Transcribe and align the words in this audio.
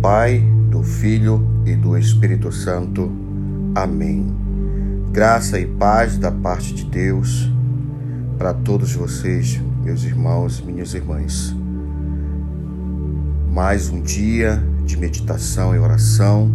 Pai, 0.00 0.38
do 0.70 0.84
Filho 0.84 1.44
e 1.66 1.74
do 1.74 1.98
Espírito 1.98 2.52
Santo. 2.52 3.10
Amém. 3.74 4.32
Graça 5.10 5.58
e 5.58 5.66
paz 5.66 6.16
da 6.16 6.30
parte 6.30 6.72
de 6.72 6.84
Deus 6.84 7.50
para 8.38 8.54
todos 8.54 8.94
vocês, 8.94 9.60
meus 9.82 10.04
irmãos 10.04 10.60
e 10.60 10.62
minhas 10.64 10.94
irmãs. 10.94 11.52
Mais 13.50 13.88
um 13.90 14.00
dia 14.00 14.62
de 14.84 14.96
meditação 14.96 15.74
e 15.74 15.80
oração 15.80 16.48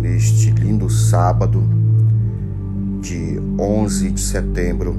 neste 0.00 0.50
lindo 0.50 0.90
sábado 0.90 1.62
de 3.00 3.40
11 3.60 4.10
de 4.10 4.20
setembro 4.20 4.96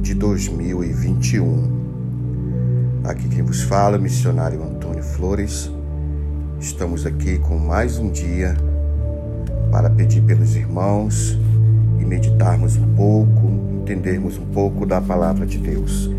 de 0.00 0.14
2021. 0.14 1.76
Aqui 3.02 3.28
quem 3.28 3.42
vos 3.42 3.62
fala, 3.62 3.98
missionário 3.98 4.62
Antônio 4.62 5.02
Flores 5.02 5.72
Estamos 6.60 7.06
aqui 7.06 7.38
com 7.38 7.56
mais 7.56 7.98
um 7.98 8.10
dia 8.10 8.56
para 9.70 9.88
pedir 9.88 10.20
pelos 10.22 10.56
irmãos 10.56 11.38
e 12.00 12.04
meditarmos 12.04 12.76
um 12.76 12.94
pouco, 12.96 13.48
entendermos 13.80 14.36
um 14.36 14.44
pouco 14.46 14.84
da 14.84 15.00
palavra 15.00 15.46
de 15.46 15.56
Deus. 15.56 16.10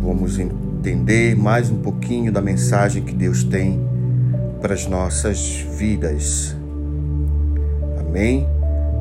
Vamos 0.00 0.38
entender 0.38 1.36
mais 1.36 1.70
um 1.70 1.76
pouquinho 1.76 2.32
da 2.32 2.40
mensagem 2.40 3.02
que 3.02 3.14
Deus 3.14 3.44
tem 3.44 3.78
para 4.62 4.72
as 4.72 4.86
nossas 4.86 5.66
vidas. 5.78 6.56
Amém? 8.00 8.48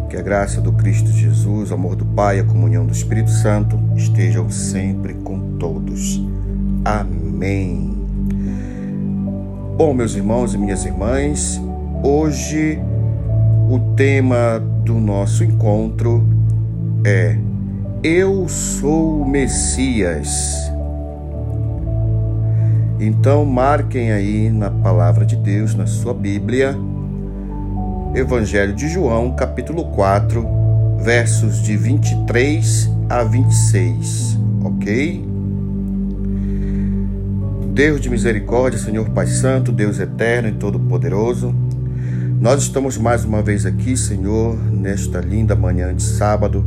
Que 0.10 0.18
a 0.18 0.22
graça 0.22 0.60
do 0.60 0.74
Cristo 0.74 1.12
Jesus, 1.12 1.72
o 1.72 1.74
amor 1.74 1.96
do 1.96 2.06
Pai 2.06 2.42
a 2.42 2.44
comunhão 2.44 2.86
do 2.86 2.92
Espírito 2.92 3.32
Santo 3.32 3.80
estejam 3.96 4.50
sempre 4.50 5.14
com 5.14 5.58
todos. 5.58 6.22
Amém. 6.84 8.05
Bom, 9.78 9.94
meus 9.94 10.16
irmãos 10.16 10.54
e 10.54 10.58
minhas 10.58 10.86
irmãs, 10.86 11.62
hoje 12.02 12.80
o 13.70 13.78
tema 13.94 14.58
do 14.86 14.94
nosso 14.94 15.44
encontro 15.44 16.26
é 17.06 17.38
Eu 18.02 18.48
sou 18.48 19.24
o 19.24 19.30
Messias. 19.30 20.72
Então, 23.02 23.44
marquem 23.44 24.14
aí 24.14 24.50
na 24.50 24.72
palavra 24.72 25.26
de 25.26 25.36
Deus, 25.36 25.76
na 25.76 25.86
sua 25.86 26.14
Bíblia, 26.14 26.74
Evangelho 28.16 28.74
de 28.74 28.88
João, 28.88 29.34
capítulo 29.34 29.92
4, 29.92 30.48
versos 31.02 31.62
de 31.62 31.76
23 31.76 32.90
a 33.10 33.24
26, 33.24 34.40
ok? 34.64 35.35
Deus 37.76 38.00
de 38.00 38.10
misericórdia, 38.10 38.80
Senhor 38.80 39.10
Pai 39.10 39.28
Santo, 39.28 39.70
Deus 39.70 40.00
eterno 40.00 40.48
e 40.48 40.54
todo-poderoso, 40.54 41.54
nós 42.40 42.64
estamos 42.64 42.98
mais 42.98 43.26
uma 43.26 43.42
vez 43.42 43.66
aqui, 43.66 43.98
Senhor, 43.98 44.56
nesta 44.72 45.20
linda 45.20 45.58
manhã 45.58 45.94
de 45.94 46.02
sábado, 46.02 46.66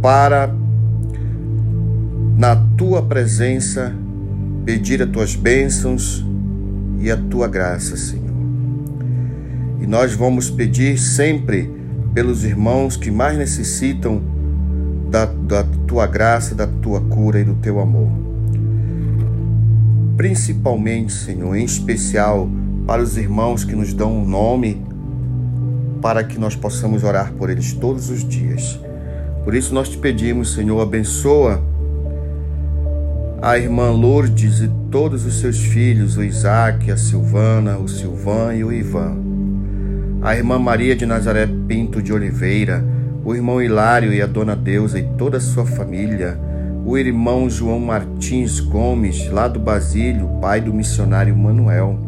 para, 0.00 0.50
na 2.34 2.56
tua 2.78 3.02
presença, 3.02 3.92
pedir 4.64 5.02
as 5.02 5.10
tuas 5.10 5.34
bênçãos 5.34 6.24
e 6.98 7.10
a 7.10 7.16
tua 7.18 7.46
graça, 7.46 7.94
Senhor. 7.94 8.32
E 9.82 9.86
nós 9.86 10.14
vamos 10.14 10.48
pedir 10.48 10.96
sempre 10.96 11.70
pelos 12.14 12.42
irmãos 12.42 12.96
que 12.96 13.10
mais 13.10 13.36
necessitam 13.36 14.22
da, 15.10 15.26
da 15.26 15.62
tua 15.86 16.06
graça, 16.06 16.54
da 16.54 16.66
tua 16.66 17.02
cura 17.02 17.38
e 17.38 17.44
do 17.44 17.56
teu 17.56 17.80
amor 17.80 18.21
principalmente, 20.16 21.12
Senhor, 21.12 21.54
em 21.56 21.64
especial 21.64 22.48
para 22.86 23.02
os 23.02 23.16
irmãos 23.16 23.64
que 23.64 23.74
nos 23.74 23.92
dão 23.92 24.18
um 24.18 24.26
nome, 24.26 24.84
para 26.00 26.24
que 26.24 26.38
nós 26.38 26.56
possamos 26.56 27.04
orar 27.04 27.32
por 27.32 27.48
eles 27.48 27.72
todos 27.72 28.10
os 28.10 28.26
dias. 28.26 28.78
Por 29.44 29.54
isso 29.54 29.74
nós 29.74 29.88
te 29.88 29.98
pedimos, 29.98 30.52
Senhor, 30.54 30.80
abençoa 30.80 31.62
a 33.40 33.58
irmã 33.58 33.90
Lourdes 33.90 34.60
e 34.60 34.70
todos 34.90 35.24
os 35.26 35.40
seus 35.40 35.58
filhos, 35.58 36.16
o 36.16 36.22
Isaac, 36.22 36.90
a 36.90 36.96
Silvana, 36.96 37.76
o 37.76 37.88
Silvan 37.88 38.54
e 38.54 38.62
o 38.62 38.72
Ivan. 38.72 39.16
A 40.22 40.36
irmã 40.36 40.58
Maria 40.58 40.94
de 40.94 41.04
Nazaré 41.04 41.48
Pinto 41.66 42.00
de 42.00 42.12
Oliveira, 42.12 42.84
o 43.24 43.34
irmão 43.34 43.60
Hilário 43.60 44.12
e 44.12 44.22
a 44.22 44.26
dona 44.26 44.54
Deusa 44.54 44.98
e 44.98 45.02
toda 45.16 45.38
a 45.38 45.40
sua 45.40 45.66
família 45.66 46.38
o 46.84 46.98
irmão 46.98 47.48
João 47.48 47.78
Martins 47.78 48.58
Gomes, 48.58 49.30
lá 49.30 49.46
do 49.46 49.60
Basílio, 49.60 50.28
pai 50.40 50.60
do 50.60 50.74
missionário 50.74 51.36
Manuel, 51.36 51.98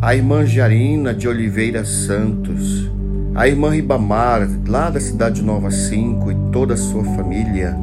a 0.00 0.14
irmã 0.14 0.44
Jarina 0.44 1.14
de 1.14 1.28
Oliveira 1.28 1.84
Santos, 1.84 2.90
a 3.34 3.46
irmã 3.46 3.70
Ribamar, 3.70 4.48
lá 4.66 4.90
da 4.90 4.98
cidade 4.98 5.40
Nova 5.40 5.70
5 5.70 6.32
e 6.32 6.36
toda 6.50 6.74
a 6.74 6.76
sua 6.76 7.04
família, 7.04 7.76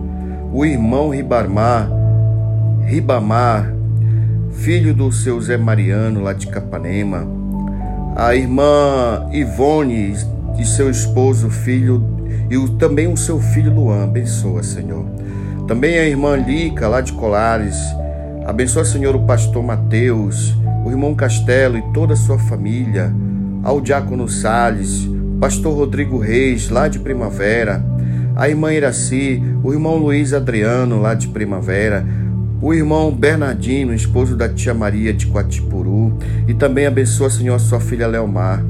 o 0.51 0.65
irmão 0.65 1.09
Ribamar, 1.09 1.89
Ribamar, 2.85 3.73
filho 4.51 4.93
do 4.93 5.11
seu 5.11 5.39
Zé 5.39 5.55
Mariano, 5.55 6.21
lá 6.21 6.33
de 6.33 6.47
Capanema, 6.47 7.25
a 8.15 8.35
irmã 8.35 9.29
Ivone 9.31 10.15
e 10.59 10.65
seu 10.65 10.89
esposo, 10.89 11.49
filho 11.49 12.16
e 12.49 12.57
o, 12.57 12.69
também 12.69 13.07
o 13.07 13.17
seu 13.17 13.39
filho 13.39 13.73
Luan. 13.73 14.03
Abençoa, 14.03 14.63
Senhor. 14.63 15.05
Também 15.67 15.97
a 15.97 16.05
irmã 16.05 16.35
Lica, 16.35 16.87
lá 16.87 17.01
de 17.01 17.13
Colares. 17.13 17.77
Abençoa, 18.45 18.85
Senhor, 18.85 19.15
o 19.15 19.25
pastor 19.25 19.63
Mateus, 19.63 20.55
o 20.85 20.89
irmão 20.89 21.13
Castelo 21.13 21.77
e 21.77 21.81
toda 21.93 22.13
a 22.13 22.17
sua 22.17 22.39
família. 22.39 23.13
Ao 23.63 23.81
diácono 23.81 24.29
Sales, 24.29 25.07
pastor 25.39 25.75
Rodrigo 25.75 26.17
Reis, 26.17 26.69
lá 26.69 26.87
de 26.87 26.99
Primavera. 26.99 27.83
A 28.35 28.47
irmã 28.47 28.73
Iraci, 28.73 29.43
o 29.63 29.73
irmão 29.73 29.97
Luiz 29.97 30.33
Adriano, 30.33 31.01
lá 31.01 31.13
de 31.13 31.27
Primavera 31.27 32.05
o 32.61 32.73
irmão 32.73 33.11
Bernardino, 33.11 33.93
esposo 33.93 34.35
da 34.35 34.49
tia 34.49 34.73
Maria 34.73 35.13
de 35.13 35.27
Quatipuru, 35.27 36.17
e 36.47 36.53
também 36.53 36.87
abençoa, 36.87 37.29
Senhor, 37.29 37.59
sua 37.59 37.79
filha 37.79 38.07
Leomar. 38.07 38.63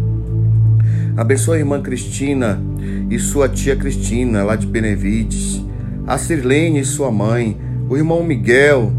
Abençoa 1.15 1.55
a 1.55 1.59
irmã 1.59 1.81
Cristina 1.81 2.61
e 3.09 3.19
sua 3.19 3.47
tia 3.47 3.75
Cristina, 3.75 4.43
lá 4.43 4.55
de 4.55 4.67
Benevides. 4.67 5.63
A 6.05 6.17
Sirlene 6.17 6.79
e 6.79 6.85
sua 6.85 7.11
mãe. 7.11 7.57
O 7.89 7.97
irmão 7.97 8.23
Miguel, 8.23 8.91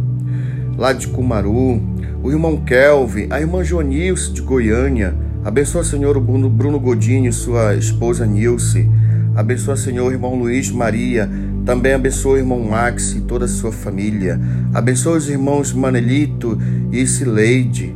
lá 0.77 0.93
de 0.93 1.09
Cumaru. 1.09 1.81
O 2.23 2.31
irmão 2.31 2.59
Kelvin. 2.59 3.27
A 3.31 3.41
irmã 3.41 3.63
Joanilce, 3.63 4.33
de 4.33 4.43
Goiânia. 4.43 5.15
Abençoa, 5.45 5.85
Senhor, 5.85 6.17
o 6.17 6.21
Bruno 6.21 6.81
Godinho 6.81 7.29
e 7.29 7.33
sua 7.33 7.75
esposa 7.75 8.27
Nilce. 8.27 8.89
Abençoa, 9.35 9.77
Senhor, 9.77 10.09
o 10.09 10.13
irmão 10.13 10.35
Luiz 10.35 10.71
Maria. 10.71 11.29
Também 11.65 11.93
abençoa 11.93 12.35
o 12.35 12.39
irmão 12.39 12.61
Max 12.61 13.15
e 13.15 13.21
toda 13.21 13.45
a 13.45 13.49
sua 13.49 13.73
família. 13.73 14.41
Abençoa 14.75 15.17
os 15.17 15.29
irmãos 15.29 15.73
Manelito 15.73 16.59
e 16.91 17.07
Sileide 17.07 17.95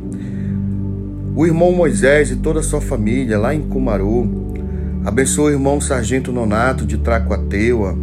o 1.35 1.47
irmão 1.47 1.71
Moisés 1.71 2.29
e 2.29 2.35
toda 2.35 2.59
a 2.59 2.63
sua 2.63 2.79
família 2.79 3.39
lá 3.39 3.55
em 3.55 3.61
Cumaru. 3.61 4.62
Abençoa 5.05 5.49
o 5.49 5.51
irmão 5.51 5.81
Sargento 5.81 6.31
Nonato 6.31 6.85
de 6.85 6.97
Tracoateua. 6.97 7.97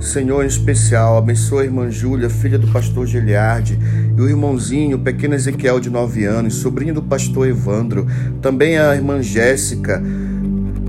Senhor, 0.00 0.42
em 0.42 0.46
especial, 0.46 1.18
abençoa 1.18 1.60
a 1.60 1.64
irmã 1.64 1.90
Júlia, 1.90 2.30
filha 2.30 2.58
do 2.58 2.66
pastor 2.68 3.06
Geliardi, 3.06 3.78
e 4.16 4.20
o 4.20 4.28
irmãozinho, 4.28 4.96
o 4.96 5.00
pequeno 5.00 5.34
Ezequiel 5.34 5.78
de 5.78 5.90
nove 5.90 6.24
anos, 6.24 6.54
sobrinho 6.54 6.94
do 6.94 7.02
pastor 7.02 7.46
Evandro, 7.46 8.06
também 8.40 8.78
a 8.78 8.94
irmã 8.94 9.22
Jéssica. 9.22 10.02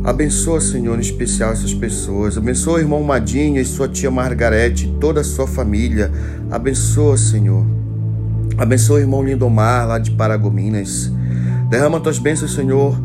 Abençoa, 0.01 0.61
Senhor, 0.61 0.97
em 0.97 1.01
especial 1.01 1.51
essas 1.51 1.73
pessoas. 1.73 2.37
Abençoa 2.37 2.75
o 2.75 2.79
irmão 2.79 3.03
Madinha 3.03 3.59
e 3.59 3.65
sua 3.65 3.89
tia 3.89 4.09
Margarete 4.09 4.87
e 4.87 4.99
toda 4.99 5.21
a 5.21 5.25
sua 5.25 5.45
família. 5.45 6.09
Abençoa, 6.49 7.17
Senhor. 7.17 7.65
Abençoa 8.57 8.97
o 8.97 9.01
irmão 9.01 9.23
Lindomar, 9.23 9.87
lá 9.87 9.99
de 9.99 10.11
Paragominas. 10.11 11.11
Derrama 11.69 11.99
tuas 11.99 12.17
bênçãos, 12.17 12.53
Senhor, 12.53 12.97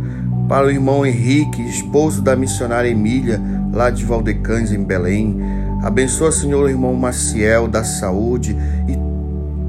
para 0.48 0.66
o 0.66 0.70
irmão 0.70 1.04
Henrique, 1.04 1.62
esposo 1.62 2.22
da 2.22 2.34
missionária 2.34 2.88
Emília, 2.88 3.38
lá 3.70 3.90
de 3.90 4.02
Valdecães, 4.04 4.72
em 4.72 4.82
Belém. 4.82 5.38
Abençoa, 5.82 6.32
Senhor, 6.32 6.64
o 6.64 6.68
irmão 6.68 6.94
Maciel 6.94 7.68
da 7.68 7.84
saúde 7.84 8.56
e 8.88 8.96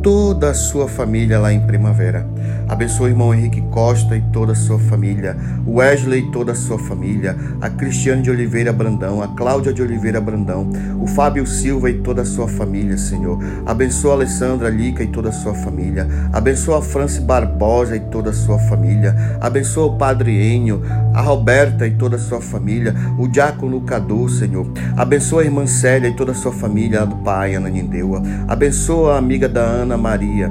toda 0.09 0.49
a 0.49 0.53
sua 0.55 0.87
família 0.87 1.37
lá 1.37 1.53
em 1.53 1.59
Primavera. 1.59 2.25
Abençoa 2.67 3.05
o 3.05 3.09
irmão 3.09 3.31
Henrique 3.31 3.61
Costa 3.69 4.17
e 4.17 4.21
toda 4.33 4.53
a 4.53 4.55
sua 4.55 4.79
família, 4.79 5.37
Wesley 5.67 6.21
e 6.21 6.31
toda 6.31 6.51
a 6.51 6.55
sua 6.55 6.79
família, 6.79 7.37
a 7.61 7.69
Cristiane 7.69 8.23
de 8.23 8.31
Oliveira 8.31 8.73
Brandão, 8.73 9.21
a 9.21 9.27
Cláudia 9.27 9.71
de 9.71 9.83
Oliveira 9.83 10.19
Brandão, 10.19 10.67
o 10.99 11.05
Fábio 11.05 11.45
Silva 11.45 11.91
e 11.91 11.99
toda 12.01 12.23
a 12.23 12.25
sua 12.25 12.47
família, 12.47 12.97
Senhor. 12.97 13.39
Abençoa 13.67 14.11
a 14.11 14.15
Alessandra 14.15 14.69
Lica 14.69 15.03
e 15.03 15.07
toda 15.07 15.29
a 15.29 15.31
sua 15.31 15.53
família. 15.53 16.07
Abençoa 16.33 16.79
a 16.79 16.81
Franci 16.81 17.21
Barbosa 17.21 17.95
e 17.95 17.99
toda 17.99 18.31
a 18.31 18.33
sua 18.33 18.57
família. 18.57 19.15
Abençoa 19.39 19.93
o 19.93 19.97
Padre 19.97 20.31
Enio, 20.31 20.81
a 21.13 21.21
Roberta 21.21 21.85
e 21.85 21.91
toda 21.91 22.15
a 22.15 22.19
sua 22.19 22.41
família, 22.41 22.95
o 23.19 23.27
Diácono 23.27 23.81
Cadu, 23.81 24.27
Senhor. 24.27 24.71
Abençoa 24.97 25.41
a 25.41 25.45
irmã 25.45 25.67
Célia 25.67 26.09
e 26.09 26.15
toda 26.15 26.31
a 26.31 26.35
sua 26.35 26.51
família, 26.51 27.01
a 27.01 27.05
do 27.05 27.15
pai, 27.17 27.53
Ana 27.53 27.69
Nindeua. 27.69 28.23
Abençoa 28.47 29.13
a 29.13 29.17
amiga 29.17 29.47
da 29.47 29.61
Ana 29.61 29.98
Maria 29.99 30.49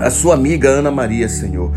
a 0.00 0.10
sua 0.10 0.34
amiga 0.34 0.68
Ana 0.68 0.90
Maria, 0.90 1.28
Senhor. 1.28 1.70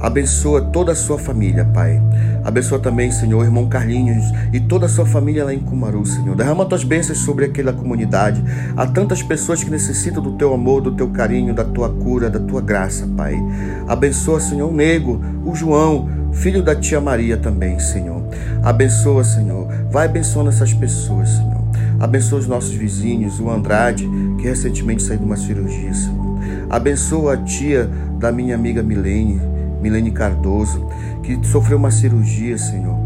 Abençoa 0.00 0.62
toda 0.62 0.92
a 0.92 0.94
sua 0.94 1.18
família, 1.18 1.64
Pai. 1.64 2.00
Abençoa 2.44 2.78
também, 2.78 3.10
Senhor, 3.10 3.40
o 3.40 3.44
irmão 3.44 3.68
Carlinhos 3.68 4.24
e 4.52 4.60
toda 4.60 4.86
a 4.86 4.88
sua 4.88 5.04
família 5.04 5.44
lá 5.44 5.52
em 5.52 5.58
Cumaru, 5.58 6.06
Senhor. 6.06 6.34
Derrama 6.34 6.64
tuas 6.64 6.84
bênçãos 6.84 7.18
sobre 7.18 7.44
aquela 7.44 7.72
comunidade. 7.72 8.42
Há 8.76 8.86
tantas 8.86 9.22
pessoas 9.22 9.62
que 9.62 9.70
necessitam 9.70 10.22
do 10.22 10.32
teu 10.32 10.54
amor, 10.54 10.80
do 10.80 10.92
teu 10.92 11.08
carinho, 11.08 11.52
da 11.52 11.64
tua 11.64 11.90
cura, 11.90 12.30
da 12.30 12.38
tua 12.38 12.62
graça, 12.62 13.06
Pai. 13.16 13.36
Abençoa, 13.86 14.40
Senhor, 14.40 14.70
o 14.70 14.74
Nego, 14.74 15.20
o 15.44 15.54
João, 15.54 16.08
filho 16.32 16.62
da 16.62 16.74
tia 16.74 17.00
Maria 17.00 17.36
também, 17.36 17.78
Senhor. 17.78 18.22
Abençoa, 18.62 19.22
Senhor. 19.22 19.68
Vai 19.90 20.06
abençoando 20.06 20.48
essas 20.48 20.72
pessoas, 20.72 21.28
Senhor. 21.28 21.59
Abençoa 22.00 22.38
os 22.38 22.46
nossos 22.46 22.72
vizinhos, 22.72 23.38
o 23.38 23.50
Andrade, 23.50 24.08
que 24.38 24.44
recentemente 24.48 25.02
saiu 25.02 25.18
de 25.18 25.24
uma 25.26 25.36
cirurgia, 25.36 25.92
Senhor. 25.92 26.38
Abençoa 26.70 27.34
a 27.34 27.36
tia 27.36 27.90
da 28.18 28.32
minha 28.32 28.54
amiga 28.54 28.82
Milene, 28.82 29.38
Milene 29.82 30.10
Cardoso, 30.10 30.88
que 31.22 31.38
sofreu 31.46 31.76
uma 31.76 31.90
cirurgia, 31.90 32.56
Senhor, 32.56 32.96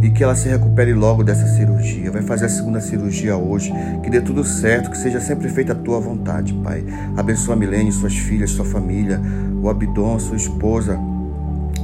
e 0.00 0.08
que 0.08 0.22
ela 0.22 0.36
se 0.36 0.48
recupere 0.48 0.94
logo 0.94 1.24
dessa 1.24 1.48
cirurgia. 1.48 2.12
Vai 2.12 2.22
fazer 2.22 2.46
a 2.46 2.48
segunda 2.48 2.80
cirurgia 2.80 3.36
hoje, 3.36 3.72
que 4.04 4.08
dê 4.08 4.20
tudo 4.20 4.44
certo, 4.44 4.88
que 4.88 4.98
seja 4.98 5.20
sempre 5.20 5.48
feita 5.48 5.72
a 5.72 5.76
tua 5.76 5.98
vontade, 5.98 6.54
Pai. 6.54 6.84
Abençoa 7.16 7.54
a 7.54 7.58
Milene, 7.58 7.90
suas 7.90 8.14
filhas, 8.14 8.52
sua 8.52 8.64
família, 8.64 9.20
o 9.60 9.68
Abdon, 9.68 10.16
sua 10.20 10.36
esposa. 10.36 10.96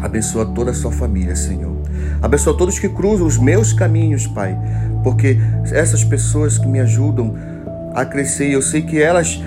Abençoa 0.01 0.47
toda 0.47 0.71
a 0.71 0.75
sua 0.75 0.93
família, 0.93 1.35
Senhor. 1.35 1.77
Abençoa 2.23 2.57
todos 2.57 2.79
que 2.79 2.89
cruzam 2.89 3.27
os 3.27 3.39
meus 3.39 3.73
caminhos, 3.73 4.27
Pai, 4.27 4.57
porque 5.03 5.39
essas 5.73 6.05
pessoas 6.05 6.59
que 6.59 6.67
me 6.67 6.81
ajudam 6.81 7.35
a 7.95 8.05
crescer, 8.05 8.51
eu 8.53 8.63
sei 8.63 8.83
que 8.83 9.01
elas 9.01 9.41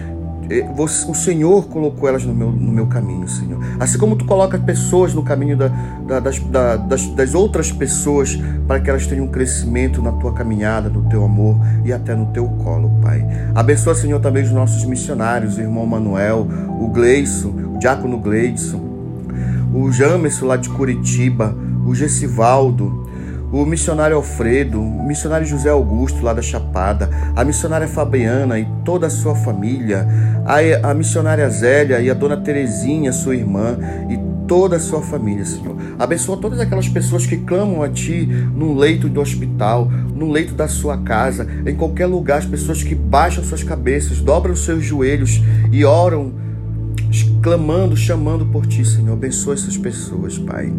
é, 0.50 0.66
o 0.78 1.16
Senhor 1.16 1.68
colocou 1.68 2.08
elas 2.08 2.24
no 2.26 2.34
meu, 2.34 2.52
no 2.52 2.72
meu 2.72 2.88
caminho, 2.88 3.28
Senhor. 3.28 3.60
Assim 3.80 3.98
como 3.98 4.16
tu 4.16 4.26
coloca 4.26 4.58
pessoas 4.58 5.14
no 5.14 5.24
caminho 5.24 5.56
da, 5.56 5.70
da, 6.06 6.20
das, 6.20 6.40
da, 6.40 6.76
das, 6.76 7.08
das, 7.08 7.34
outras 7.34 7.72
pessoas 7.72 8.38
para 8.68 8.80
que 8.80 8.90
elas 8.90 9.08
tenham 9.08 9.26
um 9.26 9.30
crescimento 9.30 10.02
na 10.02 10.12
tua 10.12 10.34
caminhada, 10.34 10.90
no 10.90 11.04
teu 11.10 11.24
amor 11.24 11.58
e 11.86 11.94
até 11.94 12.14
no 12.14 12.28
teu 12.28 12.46
colo, 12.46 12.92
Pai. 13.02 13.26
Abençoa, 13.56 13.96
Senhor, 13.96 14.20
também 14.20 14.44
os 14.44 14.52
nossos 14.52 14.84
missionários, 14.86 15.58
o 15.58 15.62
irmão 15.62 15.86
Manuel, 15.86 16.48
o 16.80 16.88
Gleison, 16.90 17.54
o 17.76 17.80
diácono 17.80 18.18
Gleison, 18.20 18.82
o 19.74 19.92
Jamerson 19.92 20.46
lá 20.46 20.58
de 20.58 20.70
Curitiba, 20.70 21.56
o 21.86 21.96
Gessivaldo, 21.96 23.03
o 23.54 23.68
missionário 23.68 24.16
Alfredo, 24.16 24.82
o 24.82 25.06
missionário 25.06 25.46
José 25.46 25.70
Augusto, 25.70 26.24
lá 26.24 26.34
da 26.34 26.42
Chapada, 26.42 27.08
a 27.36 27.46
missionária 27.46 27.88
Fabiana 27.88 28.58
e 28.58 28.68
toda 28.84 29.06
a 29.06 29.10
sua 29.12 29.36
família, 29.36 30.08
a, 30.44 30.90
a 30.90 30.94
missionária 30.96 31.48
Zélia 31.52 32.02
e 32.02 32.10
a 32.10 32.16
dona 32.16 32.36
Terezinha, 32.38 33.14
sua 33.14 33.36
irmã, 33.36 33.78
e 34.10 34.18
toda 34.48 34.78
a 34.78 34.80
sua 34.80 35.04
família, 35.04 35.46
Senhor. 35.46 35.78
Abençoa 36.00 36.36
todas 36.38 36.60
aquelas 36.60 36.90
pessoas 36.90 37.28
que 37.28 37.38
clamam 37.38 37.84
a 37.84 37.90
Ti 37.90 38.26
no 38.26 38.76
leito 38.76 39.08
do 39.08 39.22
hospital, 39.22 39.86
no 39.86 40.32
leito 40.32 40.56
da 40.56 40.68
sua 40.68 40.98
casa, 40.98 41.48
em 41.64 41.76
qualquer 41.76 42.08
lugar, 42.08 42.40
as 42.40 42.46
pessoas 42.48 42.82
que 42.82 42.96
baixam 42.96 43.44
suas 43.44 43.64
cabeças, 43.64 44.20
dobram 44.20 44.56
seus 44.56 44.84
joelhos 44.84 45.40
e 45.72 45.86
oram, 45.86 46.34
clamando, 47.44 47.96
chamando 47.96 48.48
por 48.48 48.66
Ti, 48.66 48.84
Senhor. 48.84 49.14
Abençoa 49.14 49.54
essas 49.54 49.78
pessoas, 49.78 50.40
Pai. 50.40 50.74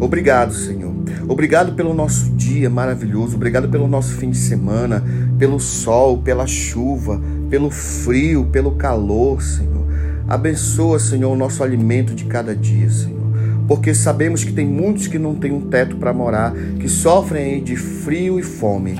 Obrigado, 0.00 0.52
Senhor. 0.52 0.94
Obrigado 1.28 1.72
pelo 1.72 1.94
nosso 1.94 2.30
dia 2.30 2.68
maravilhoso. 2.68 3.36
Obrigado 3.36 3.68
pelo 3.68 3.88
nosso 3.88 4.14
fim 4.14 4.30
de 4.30 4.36
semana, 4.36 5.02
pelo 5.38 5.58
sol, 5.58 6.18
pela 6.18 6.46
chuva, 6.46 7.20
pelo 7.50 7.70
frio, 7.70 8.46
pelo 8.46 8.72
calor, 8.72 9.42
Senhor. 9.42 9.86
Abençoa, 10.28 10.98
Senhor, 10.98 11.32
o 11.32 11.36
nosso 11.36 11.62
alimento 11.62 12.14
de 12.14 12.24
cada 12.24 12.54
dia, 12.54 12.90
Senhor. 12.90 13.26
Porque 13.66 13.94
sabemos 13.94 14.44
que 14.44 14.52
tem 14.52 14.66
muitos 14.66 15.08
que 15.08 15.18
não 15.18 15.34
têm 15.34 15.52
um 15.52 15.62
teto 15.62 15.96
para 15.96 16.12
morar, 16.12 16.52
que 16.78 16.88
sofrem 16.88 17.62
de 17.62 17.74
frio 17.74 18.38
e 18.38 18.42
fome. 18.42 18.96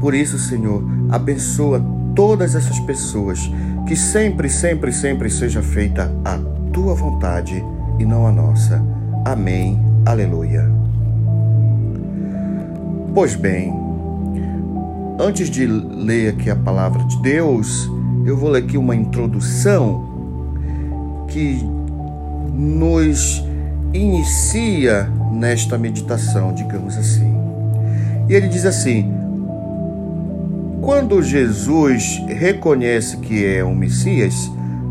Por 0.00 0.14
isso, 0.14 0.38
Senhor, 0.38 0.82
abençoa 1.10 1.84
todas 2.14 2.54
essas 2.54 2.78
pessoas, 2.80 3.50
que 3.86 3.96
sempre, 3.96 4.48
sempre, 4.48 4.92
sempre 4.92 5.28
seja 5.28 5.62
feita 5.62 6.14
a 6.24 6.38
tua 6.72 6.94
vontade 6.94 7.62
e 7.98 8.04
não 8.04 8.26
a 8.26 8.32
nossa. 8.32 8.82
Amém 9.24 9.85
Aleluia. 10.06 10.64
Pois 13.12 13.34
bem, 13.34 13.74
antes 15.18 15.50
de 15.50 15.66
ler 15.66 16.28
aqui 16.28 16.48
a 16.48 16.54
palavra 16.54 17.02
de 17.02 17.20
Deus, 17.22 17.90
eu 18.24 18.36
vou 18.36 18.50
ler 18.50 18.62
aqui 18.62 18.78
uma 18.78 18.94
introdução 18.94 20.06
que 21.26 21.60
nos 22.54 23.44
inicia 23.92 25.10
nesta 25.32 25.76
meditação, 25.76 26.54
digamos 26.54 26.96
assim. 26.96 27.34
E 28.28 28.34
ele 28.34 28.46
diz 28.46 28.64
assim: 28.64 29.12
quando 30.82 31.20
Jesus 31.20 32.22
reconhece 32.28 33.16
que 33.16 33.44
é 33.44 33.64
o 33.64 33.74
Messias, 33.74 34.48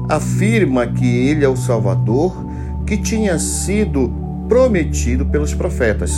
afirma 0.10 0.86
que 0.86 1.08
ele 1.08 1.46
é 1.46 1.48
o 1.48 1.56
Salvador 1.56 2.46
que 2.86 2.98
tinha 2.98 3.40
sido 3.40 4.25
prometido 4.48 5.26
pelos 5.26 5.54
profetas. 5.54 6.12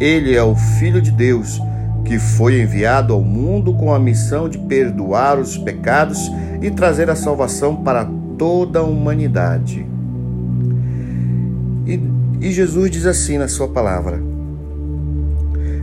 Ele 0.00 0.34
é 0.34 0.42
o 0.42 0.54
Filho 0.54 1.00
de 1.00 1.10
Deus, 1.10 1.60
que 2.04 2.18
foi 2.18 2.60
enviado 2.60 3.12
ao 3.12 3.22
mundo 3.22 3.72
com 3.74 3.92
a 3.92 3.98
missão 3.98 4.48
de 4.48 4.58
perdoar 4.58 5.38
os 5.38 5.56
pecados 5.56 6.18
e 6.60 6.70
trazer 6.70 7.08
a 7.08 7.16
salvação 7.16 7.76
para 7.76 8.08
toda 8.36 8.80
a 8.80 8.82
humanidade. 8.82 9.86
E, 11.86 12.00
e 12.40 12.50
Jesus 12.50 12.90
diz 12.90 13.06
assim 13.06 13.38
na 13.38 13.48
sua 13.48 13.68
palavra: 13.68 14.20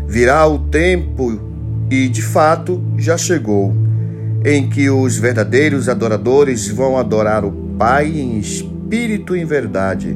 Virá 0.07 0.45
o 0.47 0.59
tempo, 0.59 1.39
e 1.89 2.07
de 2.07 2.21
fato 2.21 2.81
já 2.97 3.17
chegou, 3.17 3.73
em 4.43 4.69
que 4.69 4.89
os 4.89 5.17
verdadeiros 5.17 5.87
adoradores 5.87 6.67
vão 6.67 6.97
adorar 6.97 7.45
o 7.45 7.51
Pai 7.77 8.07
em 8.07 8.37
espírito 8.37 9.35
e 9.35 9.41
em 9.41 9.45
verdade 9.45 10.15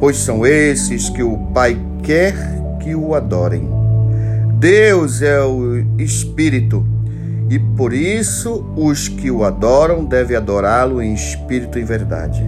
pois 0.00 0.16
são 0.16 0.46
esses 0.46 1.10
que 1.10 1.22
o 1.22 1.36
Pai 1.52 1.78
quer 2.02 2.34
que 2.80 2.94
o 2.94 3.14
adorem. 3.14 3.68
Deus 4.58 5.20
é 5.20 5.40
o 5.42 5.84
Espírito, 5.98 6.84
e 7.50 7.58
por 7.58 7.92
isso 7.92 8.64
os 8.76 9.08
que 9.08 9.30
o 9.30 9.44
adoram 9.44 10.04
devem 10.04 10.36
adorá-lo 10.36 11.02
em 11.02 11.12
espírito 11.12 11.78
e 11.78 11.84
verdade. 11.84 12.42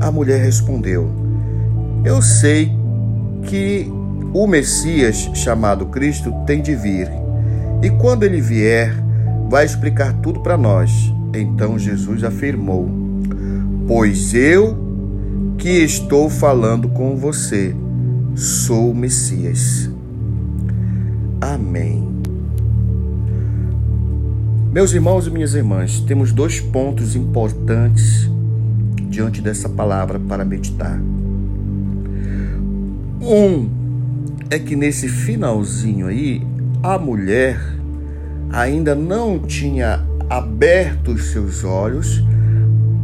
A 0.00 0.10
mulher 0.10 0.40
respondeu: 0.40 1.10
Eu 2.04 2.22
sei 2.22 2.72
que 3.44 3.90
o 4.32 4.46
Messias, 4.46 5.28
chamado 5.34 5.86
Cristo, 5.86 6.32
tem 6.46 6.62
de 6.62 6.74
vir, 6.74 7.10
e 7.82 7.90
quando 7.90 8.22
ele 8.22 8.40
vier, 8.40 8.94
vai 9.48 9.64
explicar 9.64 10.12
tudo 10.22 10.40
para 10.40 10.56
nós. 10.56 10.90
Então 11.34 11.78
Jesus 11.78 12.22
afirmou: 12.22 12.88
Pois 13.88 14.32
eu 14.32 14.79
que 15.60 15.68
estou 15.68 16.30
falando 16.30 16.88
com 16.88 17.16
você. 17.16 17.76
Sou 18.34 18.92
o 18.92 18.94
Messias. 18.94 19.90
Amém. 21.38 22.08
Meus 24.72 24.94
irmãos 24.94 25.26
e 25.26 25.30
minhas 25.30 25.52
irmãs, 25.52 26.00
temos 26.00 26.32
dois 26.32 26.60
pontos 26.60 27.14
importantes 27.14 28.30
diante 29.10 29.42
dessa 29.42 29.68
palavra 29.68 30.18
para 30.18 30.46
meditar. 30.46 30.98
Um 33.20 33.68
é 34.48 34.58
que 34.58 34.74
nesse 34.74 35.08
finalzinho 35.08 36.06
aí, 36.06 36.42
a 36.82 36.98
mulher 36.98 37.60
ainda 38.50 38.94
não 38.94 39.38
tinha 39.38 40.06
aberto 40.30 41.12
os 41.12 41.32
seus 41.32 41.64
olhos 41.64 42.24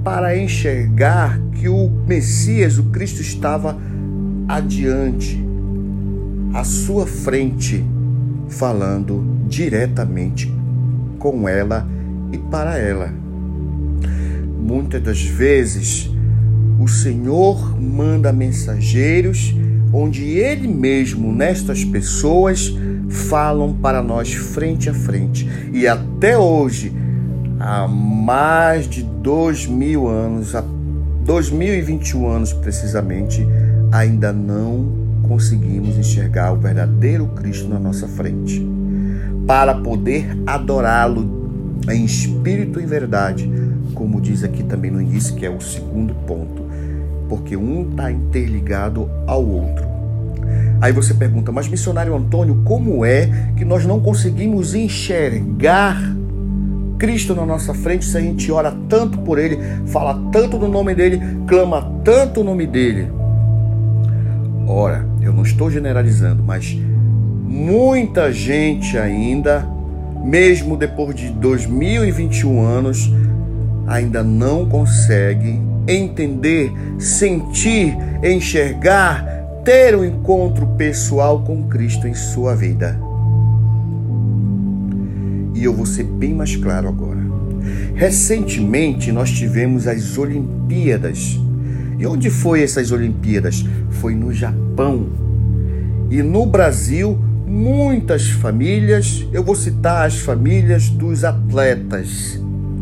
para 0.07 0.39
enxergar 0.39 1.37
que 1.53 1.69
o 1.69 1.91
Messias, 2.07 2.79
o 2.79 2.85
Cristo, 2.85 3.21
estava 3.21 3.77
adiante, 4.47 5.45
à 6.55 6.63
sua 6.63 7.05
frente, 7.05 7.85
falando 8.49 9.27
diretamente 9.49 10.49
com 11.19 11.49
ela 11.49 11.89
e 12.33 12.39
para 12.39 12.79
ela. 12.79 13.13
Muitas 14.63 15.03
das 15.03 15.23
vezes, 15.25 16.09
o 16.79 16.87
Senhor 16.87 17.77
manda 17.77 18.33
mensageiros 18.33 19.57
onde 19.93 20.23
Ele 20.23 20.69
mesmo, 20.69 21.33
nestas 21.33 21.85
pessoas, 21.85 22.73
falam 23.09 23.75
para 23.75 24.01
nós 24.01 24.33
frente 24.33 24.89
a 24.89 24.95
frente. 24.95 25.49
E 25.73 25.89
até 25.89 26.39
hoje, 26.39 26.93
há 27.59 27.87
mais 27.89 28.89
de 28.89 29.03
dois 29.03 29.67
mil 29.67 30.09
anos, 30.09 30.55
há 30.55 30.65
2021 31.25 32.29
anos 32.29 32.53
precisamente, 32.53 33.47
ainda 33.91 34.33
não 34.33 35.07
conseguimos 35.27 35.97
enxergar 35.97 36.53
o 36.53 36.57
verdadeiro 36.57 37.27
Cristo 37.29 37.69
na 37.69 37.79
nossa 37.79 38.07
frente. 38.07 38.65
Para 39.47 39.75
poder 39.75 40.37
adorá-lo 40.47 41.81
em 41.89 42.05
espírito 42.05 42.81
e 42.81 42.87
verdade, 42.87 43.51
como 43.95 44.21
diz 44.21 44.45
aqui 44.45 44.63
também 44.63 44.91
no 44.91 45.01
início, 45.01 45.35
que 45.35 45.47
é 45.47 45.51
o 45.51 45.61
segundo 45.61 46.15
ponto, 46.27 46.65
porque 47.29 47.57
um 47.57 47.89
está 47.91 48.11
interligado 48.11 49.09
ao 49.27 49.45
outro. 49.45 49.87
Aí 50.81 50.93
você 50.93 51.15
pergunta, 51.15 51.51
mas 51.51 51.69
missionário 51.69 52.15
Antônio, 52.15 52.63
como 52.65 53.05
é 53.05 53.53
que 53.57 53.65
nós 53.65 53.85
não 53.87 54.01
conseguimos 54.01 54.75
enxergar 54.75 56.15
Cristo 56.99 57.35
na 57.35 57.45
nossa 57.45 57.75
frente 57.75 58.05
se 58.05 58.17
a 58.17 58.21
gente 58.21 58.51
ora 58.51 58.75
tanto 58.89 59.19
por 59.19 59.39
Ele, 59.39 59.59
fala 59.87 60.19
tanto 60.33 60.59
do 60.59 60.69
nome 60.69 60.95
dele, 60.95 61.21
clama 61.47 61.93
tanto 62.03 62.41
o 62.41 62.45
nome 62.45 62.67
dele? 62.67 63.11
Ora, 64.67 65.07
eu 65.21 65.33
não 65.33 65.43
estou 65.43 65.71
generalizando, 65.71 66.43
mas 66.43 66.77
muita 67.45 68.33
gente 68.33 68.99
ainda, 68.99 69.67
mesmo 70.25 70.77
depois 70.77 71.15
de 71.15 71.31
2021 71.31 72.61
anos, 72.61 73.13
ainda 73.87 74.23
não 74.25 74.67
consegue 74.67 75.61
entender, 75.87 76.73
sentir, 76.99 77.97
enxergar, 78.23 79.25
ter 79.65 79.95
um 79.97 80.05
encontro 80.05 80.67
pessoal 80.77 81.41
com 81.43 81.69
Cristo 81.69 82.09
em 82.09 82.15
sua 82.15 82.55
vida. 82.57 83.06
E 85.57 85.65
eu 85.65 85.73
vou 85.73 85.87
ser 85.87 86.05
bem 86.05 86.35
mais 86.35 86.55
claro 86.55 86.87
agora. 86.87 87.19
Recentemente 87.95 89.11
nós 89.11 89.31
tivemos 89.31 89.87
as 89.89 90.19
Olimpíadas. 90.19 91.41
E 91.99 92.07
onde 92.07 92.29
foi 92.29 92.63
essas 92.63 92.93
Olimpíadas? 92.93 93.65
Foi 93.89 94.15
no 94.15 94.35
Japão. 94.35 95.09
E 96.11 96.23
no 96.23 96.45
Brasil, 96.45 97.19
muitas 97.47 98.29
famílias, 98.29 99.27
eu 99.33 99.43
vou 99.43 99.55
citar 99.55 100.07
as 100.07 100.19
famílias 100.19 100.91
dos 100.91 101.25
atletas, 101.25 102.39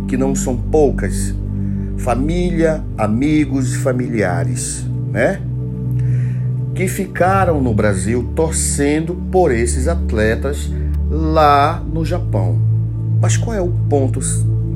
que 0.08 0.16
não 0.16 0.34
são 0.34 0.56
poucas. 0.56 1.32
Família, 1.96 2.82
amigos 2.98 3.72
e 3.72 3.78
familiares, 3.78 4.84
né? 5.12 5.40
Que 6.74 6.88
ficaram 6.88 7.62
no 7.62 7.72
Brasil 7.72 8.32
torcendo 8.34 9.14
por 9.30 9.52
esses 9.52 9.86
atletas 9.86 10.68
lá 11.14 11.80
no 11.80 12.04
Japão. 12.04 12.58
Mas 13.20 13.36
qual 13.36 13.56
é 13.56 13.60
o 13.60 13.70
ponto 13.88 14.18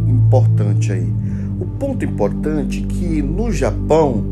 importante 0.06 0.92
aí? 0.92 1.12
O 1.58 1.66
ponto 1.66 2.04
importante 2.04 2.84
é 2.84 2.86
que 2.86 3.20
no 3.20 3.50
Japão 3.50 4.24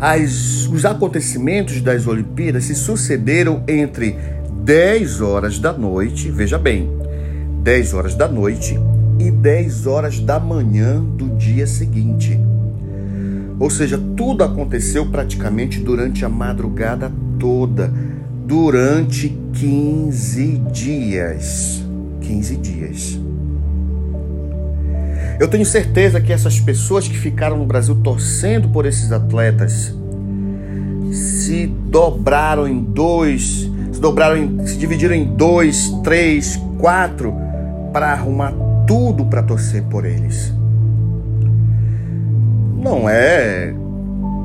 as, 0.00 0.66
os 0.66 0.86
acontecimentos 0.86 1.82
das 1.82 2.06
Olimpíadas 2.06 2.64
se 2.64 2.74
sucederam 2.74 3.62
entre 3.68 4.16
10 4.64 5.20
horas 5.20 5.58
da 5.58 5.72
noite, 5.72 6.30
veja 6.30 6.56
bem, 6.56 6.90
10 7.62 7.92
horas 7.92 8.14
da 8.14 8.26
noite 8.26 8.78
e 9.18 9.30
10 9.30 9.86
horas 9.86 10.18
da 10.18 10.40
manhã 10.40 11.02
do 11.02 11.28
dia 11.36 11.66
seguinte. 11.66 12.40
Ou 13.58 13.68
seja, 13.68 14.00
tudo 14.16 14.42
aconteceu 14.42 15.04
praticamente 15.10 15.80
durante 15.80 16.24
a 16.24 16.30
madrugada 16.30 17.12
toda 17.38 17.92
durante 18.50 19.28
15 19.52 20.58
dias. 20.72 21.84
15 22.20 22.56
dias. 22.56 23.20
Eu 25.38 25.46
tenho 25.46 25.64
certeza 25.64 26.20
que 26.20 26.32
essas 26.32 26.58
pessoas 26.58 27.06
que 27.06 27.16
ficaram 27.16 27.56
no 27.56 27.64
Brasil 27.64 27.94
torcendo 28.02 28.68
por 28.68 28.86
esses 28.86 29.12
atletas 29.12 29.94
se 31.12 31.68
dobraram 31.68 32.66
em 32.66 32.82
dois, 32.82 33.70
se 33.92 34.00
dobraram, 34.00 34.36
em, 34.36 34.66
se 34.66 34.76
dividiram 34.76 35.14
em 35.14 35.36
dois, 35.36 35.88
três, 36.02 36.60
quatro 36.76 37.32
para 37.92 38.10
arrumar 38.10 38.52
tudo 38.84 39.26
para 39.26 39.44
torcer 39.44 39.84
por 39.84 40.04
eles. 40.04 40.52
Não 42.82 43.08
é 43.08 43.72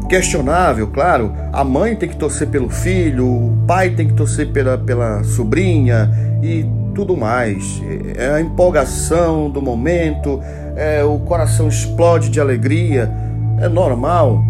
questionável, 0.07 0.87
claro. 0.87 1.33
A 1.51 1.63
mãe 1.63 1.95
tem 1.95 2.09
que 2.09 2.15
torcer 2.15 2.47
pelo 2.47 2.69
filho, 2.69 3.27
o 3.27 3.57
pai 3.67 3.89
tem 3.91 4.07
que 4.07 4.13
torcer 4.13 4.51
pela, 4.51 4.77
pela 4.77 5.23
sobrinha 5.23 6.11
e 6.41 6.65
tudo 6.93 7.15
mais. 7.17 7.81
É 8.15 8.31
a 8.31 8.41
empolgação 8.41 9.49
do 9.49 9.61
momento, 9.61 10.39
é, 10.75 11.03
o 11.03 11.19
coração 11.19 11.67
explode 11.67 12.29
de 12.29 12.39
alegria, 12.39 13.11
é 13.59 13.67
normal. 13.67 14.43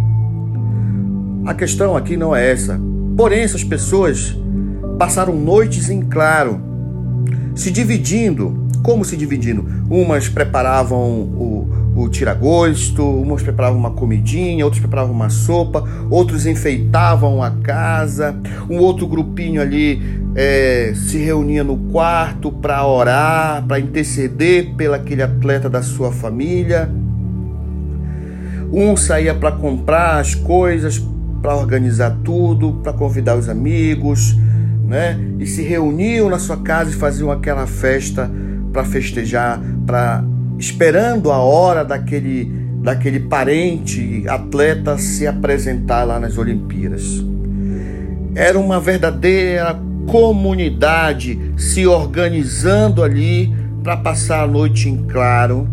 A 1.45 1.53
questão 1.53 1.95
aqui 1.95 2.17
não 2.17 2.35
é 2.35 2.51
essa. 2.51 2.79
Porém, 3.15 3.41
essas 3.41 3.63
pessoas 3.63 4.35
passaram 4.97 5.35
noites 5.35 5.89
em 5.89 6.01
claro, 6.01 6.59
se 7.55 7.71
dividindo. 7.71 8.65
Como 8.83 9.03
se 9.03 9.17
dividindo? 9.17 9.65
Umas 9.89 10.29
preparavam 10.29 10.99
o, 10.99 11.54
o 12.05 12.09
tiragosto, 12.09 13.03
uns 13.03 13.41
preparavam 13.41 13.77
uma 13.77 13.91
comidinha, 13.91 14.63
outros 14.63 14.79
preparavam 14.81 15.13
uma 15.13 15.29
sopa, 15.29 15.83
outros 16.09 16.45
enfeitavam 16.45 17.41
a 17.41 17.51
casa, 17.51 18.35
um 18.69 18.77
outro 18.77 19.07
grupinho 19.07 19.61
ali 19.61 20.01
é, 20.35 20.93
se 20.95 21.17
reunia 21.17 21.63
no 21.63 21.77
quarto 21.91 22.51
para 22.51 22.85
orar, 22.85 23.63
para 23.65 23.79
interceder 23.79 24.75
pelo 24.75 24.93
aquele 24.93 25.23
atleta 25.23 25.69
da 25.69 25.81
sua 25.81 26.11
família. 26.11 26.89
Um 28.71 28.97
saía 28.97 29.33
para 29.33 29.51
comprar 29.53 30.19
as 30.19 30.35
coisas, 30.35 31.01
para 31.41 31.55
organizar 31.55 32.17
tudo, 32.23 32.73
para 32.83 32.91
convidar 32.91 33.35
os 33.35 33.47
amigos, 33.47 34.35
né? 34.83 35.19
E 35.39 35.45
se 35.45 35.61
reuniam 35.61 36.29
na 36.29 36.39
sua 36.39 36.57
casa 36.57 36.91
e 36.91 36.93
faziam 36.93 37.31
aquela 37.31 37.65
festa 37.65 38.29
para 38.73 38.83
festejar, 38.83 39.61
para 39.85 40.23
esperando 40.57 41.31
a 41.31 41.37
hora 41.37 41.83
daquele, 41.83 42.45
daquele 42.81 43.19
parente 43.19 44.23
atleta 44.27 44.97
se 44.97 45.27
apresentar 45.27 46.03
lá 46.03 46.19
nas 46.19 46.37
Olimpíadas. 46.37 47.23
Era 48.33 48.59
uma 48.59 48.79
verdadeira 48.79 49.79
comunidade 50.07 51.39
se 51.57 51.87
organizando 51.87 53.03
ali 53.03 53.53
para 53.83 53.97
passar 53.97 54.43
a 54.43 54.47
noite 54.47 54.89
em 54.89 55.05
claro 55.05 55.67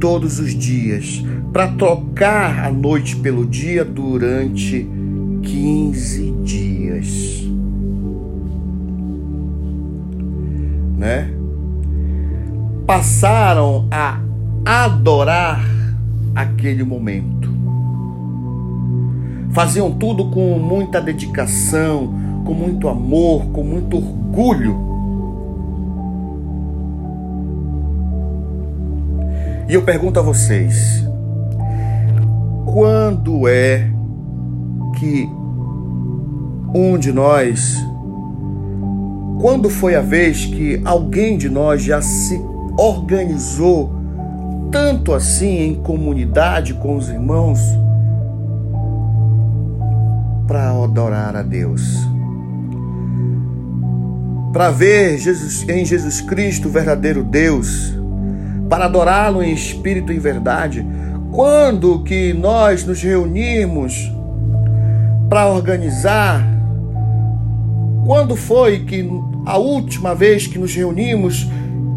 todos 0.00 0.38
os 0.38 0.54
dias, 0.54 1.24
para 1.52 1.68
trocar 1.68 2.66
a 2.66 2.70
noite 2.70 3.16
pelo 3.16 3.46
dia 3.46 3.84
durante 3.84 4.86
15 5.42 6.30
dias. 6.42 7.44
Né? 10.98 11.33
Passaram 12.86 13.86
a 13.90 14.20
adorar 14.64 15.64
aquele 16.34 16.84
momento. 16.84 17.52
Faziam 19.52 19.90
tudo 19.92 20.30
com 20.30 20.58
muita 20.58 21.00
dedicação, 21.00 22.12
com 22.44 22.52
muito 22.52 22.88
amor, 22.88 23.46
com 23.46 23.62
muito 23.62 23.96
orgulho. 23.96 24.76
E 29.68 29.74
eu 29.74 29.82
pergunto 29.82 30.18
a 30.18 30.22
vocês: 30.22 31.06
quando 32.66 33.48
é 33.48 33.90
que 34.98 35.28
um 36.74 36.98
de 36.98 37.12
nós, 37.12 37.78
quando 39.40 39.70
foi 39.70 39.94
a 39.94 40.00
vez 40.00 40.44
que 40.46 40.82
alguém 40.84 41.38
de 41.38 41.48
nós 41.48 41.82
já 41.82 42.02
se 42.02 42.53
organizou 42.76 43.92
tanto 44.70 45.12
assim 45.12 45.58
em 45.60 45.74
comunidade 45.74 46.74
com 46.74 46.96
os 46.96 47.08
irmãos 47.08 47.60
para 50.46 50.70
adorar 50.70 51.36
a 51.36 51.42
Deus. 51.42 51.96
Para 54.52 54.70
ver 54.70 55.18
Jesus, 55.18 55.68
em 55.68 55.84
Jesus 55.84 56.20
Cristo 56.20 56.68
o 56.68 56.70
verdadeiro 56.70 57.22
Deus, 57.22 57.92
para 58.68 58.84
adorá-lo 58.84 59.42
em 59.42 59.52
espírito 59.52 60.12
e 60.12 60.18
verdade. 60.18 60.86
Quando 61.32 62.02
que 62.04 62.32
nós 62.32 62.84
nos 62.84 63.02
reunimos 63.02 64.12
para 65.28 65.48
organizar? 65.48 66.44
Quando 68.04 68.36
foi 68.36 68.80
que 68.80 69.08
a 69.46 69.56
última 69.56 70.14
vez 70.14 70.46
que 70.46 70.58
nos 70.58 70.74
reunimos 70.74 71.48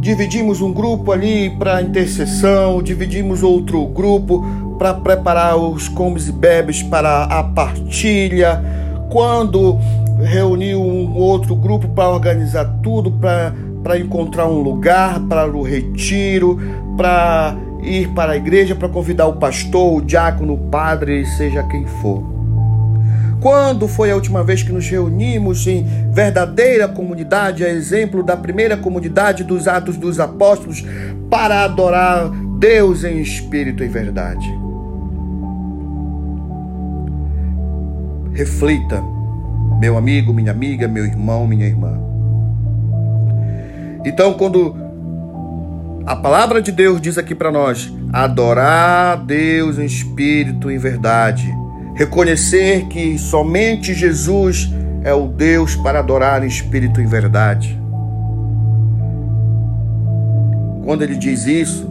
dividimos 0.07 0.61
um 0.61 0.71
grupo 0.71 1.11
ali 1.11 1.49
para 1.49 1.81
intercessão, 1.81 2.81
dividimos 2.81 3.43
outro 3.43 3.85
grupo 3.87 4.41
para 4.79 4.93
preparar 4.93 5.57
os 5.57 5.89
comes 5.89 6.29
e 6.29 6.31
bebes 6.31 6.81
para 6.81 7.25
a 7.25 7.43
partilha. 7.43 8.63
Quando 9.09 9.77
reuniu 10.23 10.81
um 10.81 11.13
outro 11.13 11.57
grupo 11.57 11.89
para 11.89 12.07
organizar 12.07 12.79
tudo, 12.81 13.11
para 13.11 13.99
encontrar 13.99 14.47
um 14.47 14.61
lugar 14.61 15.19
para 15.27 15.45
o 15.45 15.61
retiro, 15.61 16.57
para 16.95 17.57
ir 17.83 18.07
para 18.13 18.31
a 18.31 18.37
igreja, 18.37 18.75
para 18.75 18.87
convidar 18.87 19.27
o 19.27 19.33
pastor, 19.33 19.97
o 19.97 20.01
diácono, 20.01 20.53
o 20.53 20.69
padre, 20.69 21.25
seja 21.25 21.63
quem 21.63 21.85
for. 21.85 22.36
Quando 23.41 23.87
foi 23.87 24.11
a 24.11 24.15
última 24.15 24.43
vez 24.43 24.63
que 24.63 24.71
nos 24.71 24.87
reunimos 24.87 25.67
em 25.67 25.85
verdadeira 26.11 26.87
comunidade, 26.87 27.63
a 27.63 27.69
exemplo 27.69 28.23
da 28.23 28.35
primeira 28.35 28.75
comunidade 28.75 29.43
dos 29.43 29.67
Atos 29.67 29.95
dos 29.95 30.19
Apóstolos, 30.19 30.83
para 31.29 31.63
adorar 31.63 32.29
Deus 32.57 33.03
em 33.03 33.21
espírito 33.21 33.83
e 33.83 33.87
verdade? 33.87 34.47
Reflita, 38.33 39.03
meu 39.79 39.97
amigo, 39.97 40.33
minha 40.33 40.51
amiga, 40.51 40.87
meu 40.87 41.05
irmão, 41.05 41.47
minha 41.47 41.65
irmã. 41.65 41.99
Então, 44.05 44.33
quando 44.33 44.75
a 46.05 46.15
palavra 46.15 46.61
de 46.61 46.71
Deus 46.71 47.01
diz 47.01 47.17
aqui 47.17 47.35
para 47.35 47.51
nós: 47.51 47.91
adorar 48.13 49.17
Deus 49.25 49.77
em 49.77 49.85
espírito 49.85 50.71
e 50.71 50.77
verdade, 50.77 51.53
reconhecer 51.97 52.85
que 52.85 53.17
somente 53.17 53.91
Jesus 53.91 54.71
é 55.03 55.13
o 55.13 55.27
Deus 55.27 55.75
para 55.75 55.99
adorar 55.99 56.43
em 56.43 56.47
espírito 56.47 57.01
e 57.01 57.05
verdade. 57.05 57.77
Quando 60.85 61.01
ele 61.01 61.15
diz 61.15 61.47
isso, 61.47 61.89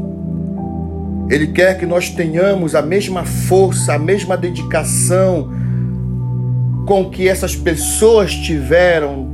ele 1.28 1.48
quer 1.48 1.76
que 1.76 1.84
nós 1.84 2.08
tenhamos 2.08 2.76
a 2.76 2.80
mesma 2.80 3.24
força, 3.24 3.94
a 3.94 3.98
mesma 3.98 4.36
dedicação 4.36 5.50
com 6.86 7.10
que 7.10 7.28
essas 7.28 7.56
pessoas 7.56 8.32
tiveram, 8.32 9.26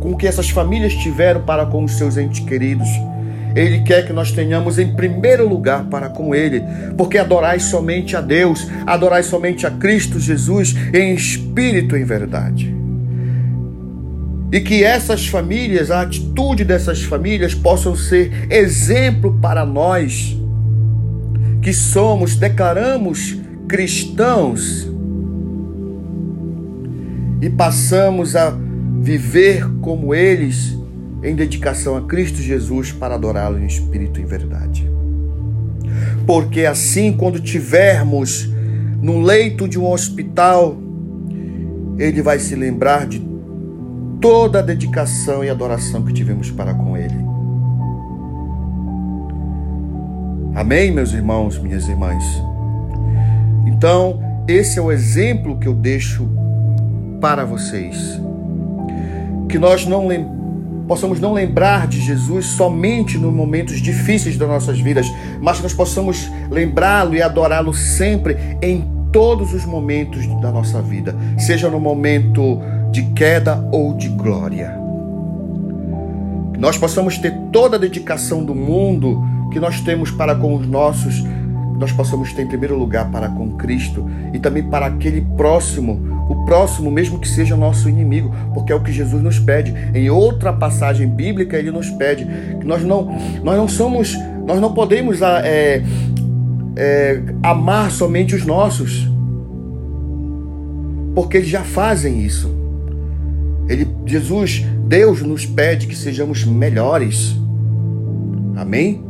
com 0.00 0.16
que 0.16 0.26
essas 0.26 0.50
famílias 0.50 0.92
tiveram 0.94 1.42
para 1.42 1.64
com 1.64 1.84
os 1.84 1.96
seus 1.96 2.16
entes 2.16 2.40
queridos. 2.40 2.88
Ele 3.54 3.80
quer 3.80 4.06
que 4.06 4.12
nós 4.12 4.32
tenhamos 4.32 4.78
em 4.78 4.94
primeiro 4.94 5.48
lugar 5.48 5.84
para 5.84 6.08
com 6.08 6.34
Ele, 6.34 6.62
porque 6.96 7.18
adorais 7.18 7.64
somente 7.64 8.16
a 8.16 8.20
Deus, 8.20 8.66
adorais 8.86 9.26
somente 9.26 9.66
a 9.66 9.70
Cristo 9.70 10.18
Jesus 10.18 10.74
em 10.92 11.14
espírito 11.14 11.96
e 11.96 12.00
em 12.00 12.04
verdade. 12.04 12.74
E 14.52 14.60
que 14.60 14.82
essas 14.82 15.26
famílias, 15.26 15.90
a 15.90 16.02
atitude 16.02 16.64
dessas 16.64 17.02
famílias 17.02 17.54
possam 17.54 17.94
ser 17.94 18.48
exemplo 18.50 19.38
para 19.40 19.64
nós, 19.64 20.36
que 21.62 21.72
somos, 21.72 22.36
declaramos 22.36 23.36
cristãos 23.68 24.90
e 27.40 27.48
passamos 27.48 28.34
a 28.34 28.52
viver 29.00 29.64
como 29.80 30.14
eles 30.14 30.79
em 31.22 31.34
dedicação 31.34 31.96
a 31.96 32.02
Cristo 32.02 32.38
Jesus 32.38 32.92
para 32.92 33.14
adorá-lo 33.14 33.58
em 33.58 33.66
espírito 33.66 34.20
e 34.20 34.22
em 34.22 34.26
verdade. 34.26 34.90
Porque 36.26 36.64
assim, 36.64 37.12
quando 37.12 37.40
tivermos 37.40 38.48
no 39.02 39.20
leito 39.20 39.68
de 39.68 39.78
um 39.78 39.90
hospital, 39.90 40.76
ele 41.98 42.22
vai 42.22 42.38
se 42.38 42.54
lembrar 42.54 43.06
de 43.06 43.20
toda 44.20 44.58
a 44.58 44.62
dedicação 44.62 45.42
e 45.42 45.50
adoração 45.50 46.02
que 46.04 46.12
tivemos 46.12 46.50
para 46.50 46.74
com 46.74 46.96
ele. 46.96 47.30
Amém, 50.54 50.90
meus 50.92 51.12
irmãos, 51.12 51.58
minhas 51.58 51.88
irmãs? 51.88 52.24
Então, 53.66 54.20
esse 54.46 54.78
é 54.78 54.82
o 54.82 54.92
exemplo 54.92 55.58
que 55.58 55.66
eu 55.66 55.74
deixo 55.74 56.28
para 57.20 57.44
vocês. 57.44 58.20
Que 59.48 59.58
nós 59.58 59.86
não 59.86 60.06
possamos 60.90 61.20
não 61.20 61.34
lembrar 61.34 61.86
de 61.86 62.00
Jesus 62.00 62.46
somente 62.46 63.16
nos 63.16 63.32
momentos 63.32 63.80
difíceis 63.80 64.36
das 64.36 64.48
nossas 64.48 64.80
vidas, 64.80 65.06
mas 65.40 65.58
que 65.58 65.62
nós 65.62 65.72
possamos 65.72 66.28
lembrá-lo 66.50 67.14
e 67.14 67.22
adorá-lo 67.22 67.72
sempre 67.72 68.36
em 68.60 68.84
todos 69.12 69.54
os 69.54 69.64
momentos 69.64 70.26
da 70.40 70.50
nossa 70.50 70.82
vida, 70.82 71.14
seja 71.38 71.70
no 71.70 71.78
momento 71.78 72.60
de 72.90 73.04
queda 73.12 73.64
ou 73.70 73.94
de 73.94 74.08
glória. 74.08 74.76
Que 76.54 76.58
nós 76.58 76.76
possamos 76.76 77.16
ter 77.18 77.38
toda 77.52 77.76
a 77.76 77.78
dedicação 77.78 78.44
do 78.44 78.52
mundo 78.52 79.22
que 79.52 79.60
nós 79.60 79.80
temos 79.82 80.10
para 80.10 80.34
com 80.34 80.56
os 80.56 80.66
nossos, 80.66 81.22
nós 81.78 81.92
possamos 81.92 82.32
ter 82.32 82.42
em 82.42 82.48
primeiro 82.48 82.76
lugar 82.76 83.08
para 83.12 83.28
com 83.28 83.52
Cristo 83.52 84.10
e 84.34 84.40
também 84.40 84.64
para 84.64 84.86
aquele 84.86 85.20
próximo 85.36 86.19
próximo, 86.44 86.90
mesmo 86.90 87.18
que 87.18 87.28
seja 87.28 87.56
nosso 87.56 87.88
inimigo, 87.88 88.34
porque 88.54 88.72
é 88.72 88.74
o 88.74 88.82
que 88.82 88.92
Jesus 88.92 89.22
nos 89.22 89.38
pede. 89.38 89.74
Em 89.94 90.10
outra 90.10 90.52
passagem 90.52 91.08
bíblica, 91.08 91.56
ele 91.56 91.70
nos 91.70 91.88
pede 91.90 92.26
que 92.58 92.66
nós 92.66 92.82
não, 92.82 93.16
nós 93.42 93.56
não 93.56 93.68
somos, 93.68 94.16
nós 94.46 94.60
não 94.60 94.72
podemos 94.72 95.22
ah, 95.22 95.40
é, 95.44 95.82
é, 96.76 97.22
amar 97.42 97.90
somente 97.90 98.34
os 98.34 98.44
nossos, 98.44 99.08
porque 101.14 101.38
eles 101.38 101.48
já 101.48 101.62
fazem 101.62 102.20
isso. 102.24 102.50
Ele, 103.68 103.86
Jesus, 104.06 104.64
Deus 104.86 105.22
nos 105.22 105.46
pede 105.46 105.86
que 105.86 105.96
sejamos 105.96 106.44
melhores. 106.44 107.36
Amém? 108.56 109.02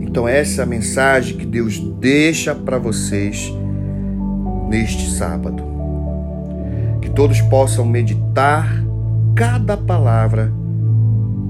Então 0.00 0.28
essa 0.28 0.62
é 0.62 0.64
a 0.64 0.66
mensagem 0.66 1.36
que 1.36 1.44
Deus 1.44 1.78
deixa 2.00 2.54
para 2.54 2.78
vocês 2.78 3.52
neste 4.68 5.10
sábado 5.10 5.75
todos 7.16 7.40
possam 7.40 7.86
meditar 7.86 8.70
cada 9.34 9.74
palavra 9.74 10.52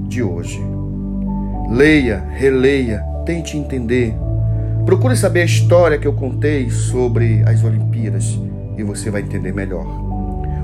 de 0.07 0.23
hoje. 0.23 0.61
Leia, 1.69 2.23
releia, 2.31 3.03
tente 3.25 3.57
entender. 3.57 4.15
Procure 4.85 5.17
saber 5.17 5.41
a 5.41 5.45
história 5.45 5.97
que 5.97 6.07
eu 6.07 6.13
contei 6.13 6.69
sobre 6.69 7.43
as 7.45 7.65
Olimpíadas 7.65 8.39
e 8.77 8.83
você 8.83 9.11
vai 9.11 9.21
entender 9.21 9.53
melhor. 9.53 9.85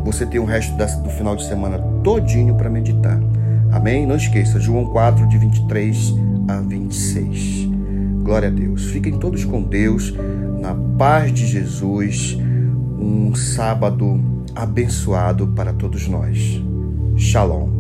Você 0.06 0.26
tem 0.26 0.40
o 0.40 0.46
resto 0.46 0.74
do 0.78 1.10
final 1.10 1.36
de 1.36 1.46
semana 1.46 1.80
todinho 2.02 2.56
para 2.56 2.70
meditar. 2.70 3.20
Amém? 3.74 4.08
Não 4.08 4.16
esqueça, 4.16 4.58
João 4.58 4.86
4, 4.86 5.28
de 5.28 5.38
23 5.38 6.16
a 6.48 6.62
26. 6.62 7.68
Glória 8.24 8.48
a 8.48 8.52
Deus. 8.52 8.86
Fiquem 8.86 9.20
todos 9.20 9.44
com 9.44 9.62
Deus, 9.64 10.14
na 10.62 10.74
paz 10.98 11.34
de 11.34 11.46
Jesus. 11.46 12.38
Um 12.98 13.36
sábado 13.36 14.33
abençoado 14.56 15.48
para 15.48 15.74
todos 15.74 16.08
nós. 16.08 16.62
Shalom. 17.18 17.73